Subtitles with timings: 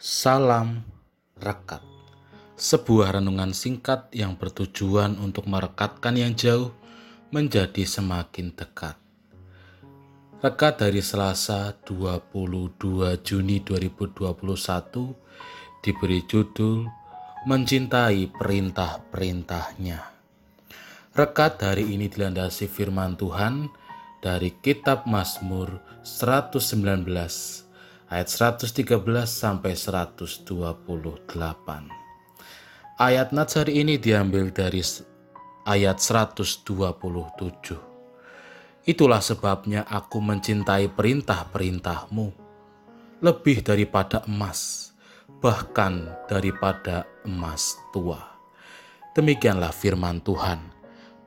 [0.00, 0.80] Salam
[1.44, 1.84] Rekat
[2.56, 6.72] Sebuah renungan singkat yang bertujuan untuk merekatkan yang jauh
[7.28, 8.96] menjadi semakin dekat.
[10.40, 12.80] Rekat dari Selasa 22
[13.20, 16.88] Juni 2021 diberi judul
[17.44, 20.00] Mencintai Perintah-Perintahnya.
[21.12, 23.68] Rekat hari ini dilandasi firman Tuhan
[24.24, 27.68] dari Kitab Mazmur 119
[28.10, 28.98] ayat 113
[29.30, 30.50] sampai 128.
[32.98, 34.82] Ayat nats hari ini diambil dari
[35.62, 36.66] ayat 127.
[38.82, 42.26] Itulah sebabnya aku mencintai perintah-perintahmu
[43.22, 44.90] lebih daripada emas,
[45.38, 48.18] bahkan daripada emas tua.
[49.14, 50.58] Demikianlah firman Tuhan.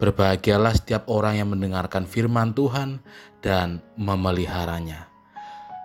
[0.04, 3.00] Berbahagialah setiap orang yang mendengarkan firman Tuhan
[3.40, 5.12] dan memeliharanya.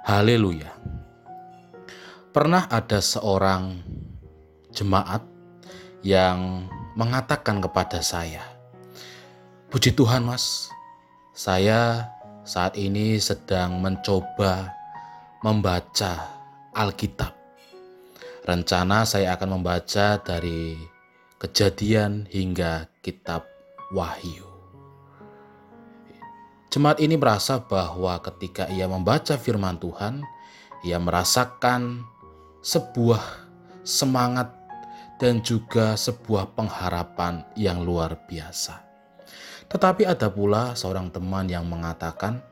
[0.06, 0.70] Haleluya!
[2.30, 3.82] Pernah ada seorang
[4.70, 5.24] jemaat
[6.06, 8.42] yang mengatakan kepada saya,
[9.72, 10.70] "Puji Tuhan, Mas,
[11.34, 12.10] saya
[12.42, 14.74] saat ini sedang mencoba
[15.42, 16.26] membaca
[16.74, 17.30] Alkitab.
[18.42, 20.74] Rencana saya akan membaca dari
[21.38, 23.46] Kejadian hingga Kitab
[23.94, 24.57] wahyu.
[26.68, 30.20] Jemaat ini merasa bahwa ketika ia membaca firman Tuhan,
[30.84, 32.04] ia merasakan
[32.60, 33.24] sebuah
[33.80, 34.52] semangat
[35.16, 38.84] dan juga sebuah pengharapan yang luar biasa.
[39.72, 42.44] Tetapi ada pula seorang teman yang mengatakan,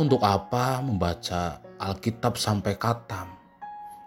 [0.00, 3.28] "Untuk apa membaca Alkitab sampai katam?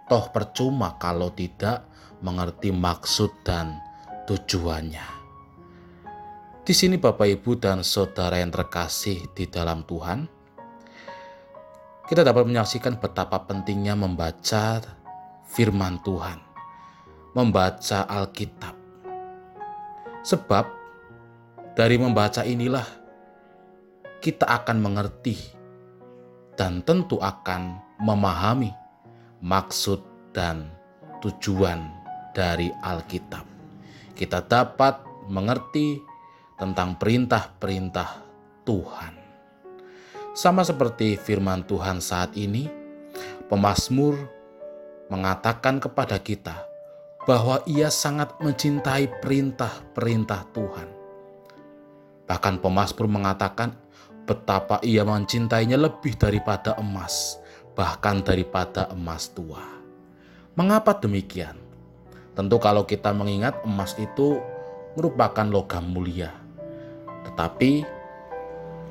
[0.09, 1.85] Toh percuma kalau tidak
[2.25, 3.77] mengerti maksud dan
[4.25, 5.22] tujuannya."
[6.63, 10.23] Di sini Bapak Ibu dan Saudara yang terkasih di dalam Tuhan,
[12.07, 14.79] kita dapat menyaksikan betapa pentingnya membaca
[15.43, 16.39] firman Tuhan,
[17.35, 18.79] membaca Alkitab.
[20.23, 20.65] Sebab
[21.75, 22.87] dari membaca inilah
[24.23, 25.35] kita akan mengerti
[26.55, 28.71] dan tentu akan memahami
[29.43, 29.99] maksud
[30.31, 30.71] dan
[31.19, 31.91] tujuan
[32.31, 33.43] dari Alkitab.
[34.15, 36.12] Kita dapat mengerti
[36.63, 38.23] tentang perintah-perintah
[38.63, 39.13] Tuhan.
[40.31, 42.71] Sama seperti firman Tuhan saat ini,
[43.51, 44.15] pemazmur
[45.11, 46.63] mengatakan kepada kita
[47.27, 50.87] bahwa ia sangat mencintai perintah-perintah Tuhan.
[52.31, 53.75] Bahkan pemazmur mengatakan
[54.23, 57.43] betapa ia mencintainya lebih daripada emas,
[57.75, 59.59] bahkan daripada emas tua.
[60.55, 61.59] Mengapa demikian?
[62.39, 64.39] Tentu kalau kita mengingat emas itu
[64.95, 66.42] merupakan logam mulia
[67.23, 67.83] tetapi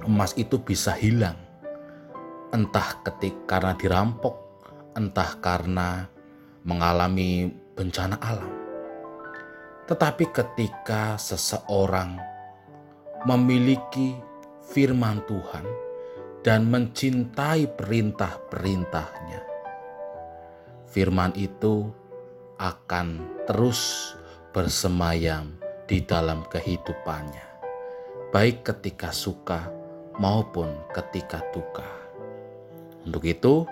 [0.07, 1.39] emas itu bisa hilang.
[2.53, 4.37] Entah ketik karena dirampok,
[4.93, 6.05] entah karena
[6.69, 8.53] mengalami bencana alam.
[9.89, 12.21] Tetapi ketika seseorang
[13.25, 14.15] memiliki
[14.69, 15.65] firman Tuhan
[16.45, 19.41] dan mencintai perintah-perintahnya,
[20.93, 21.89] firman itu
[22.61, 24.13] akan terus
[24.53, 25.57] bersemayam
[25.89, 27.52] di dalam kehidupannya
[28.33, 29.69] baik ketika suka
[30.17, 31.85] maupun ketika duka.
[33.05, 33.69] Untuk itu,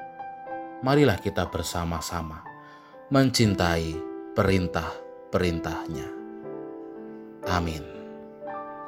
[0.84, 2.44] marilah kita bersama-sama
[3.08, 3.96] mencintai
[4.36, 6.08] perintah-perintahnya.
[7.48, 7.80] Amin.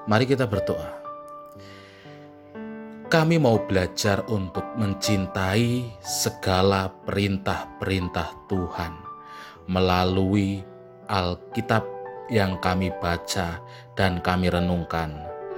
[0.04, 1.00] Mari kita berdoa.
[3.08, 8.92] Kami mau belajar untuk mencintai segala perintah-perintah Tuhan
[9.72, 10.60] melalui
[11.08, 11.84] Alkitab
[12.28, 13.60] yang kami baca
[13.96, 15.31] dan kami renungkan